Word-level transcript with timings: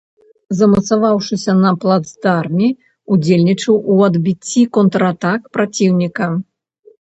Замацаваўшыся 0.59 1.53
на 1.65 1.73
плацдарме, 1.83 2.69
удзельнічаў 3.17 3.75
у 3.97 3.99
адбіцці 4.09 4.63
контратак 4.79 5.41
праціўніка. 5.59 6.33